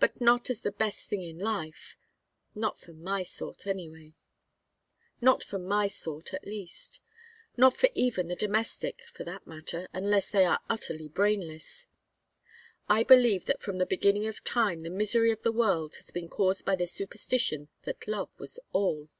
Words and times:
But 0.00 0.20
not 0.20 0.50
as 0.50 0.62
the 0.62 0.72
best 0.72 1.08
thing 1.08 1.22
in 1.22 1.38
life; 1.38 1.96
not 2.52 2.80
for 2.80 2.92
my 2.92 3.22
sort 3.22 3.64
at 3.64 3.76
least. 3.76 4.16
Not 7.60 7.72
for 7.76 7.88
even 7.94 8.26
the 8.26 8.34
domestic, 8.34 9.02
for 9.14 9.22
that 9.22 9.46
matter, 9.46 9.86
unless 9.92 10.32
they 10.32 10.44
are 10.44 10.58
utterly 10.68 11.06
brainless. 11.06 11.86
I 12.88 13.04
believe 13.04 13.44
that 13.44 13.62
from 13.62 13.78
the 13.78 13.86
beginning 13.86 14.26
of 14.26 14.42
time 14.42 14.80
the 14.80 14.90
misery 14.90 15.30
of 15.30 15.42
the 15.42 15.52
world 15.52 15.94
has 15.94 16.10
been 16.10 16.28
caused 16.28 16.64
by 16.64 16.74
the 16.74 16.86
superstition 16.88 17.68
that 17.84 18.08
love 18.08 18.30
was 18.40 18.58
all. 18.72 19.10